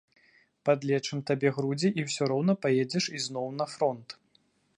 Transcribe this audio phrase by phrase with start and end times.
[0.69, 4.19] Падлечым табе грудзі і ўсё роўна паедзеш ізноў на фронт.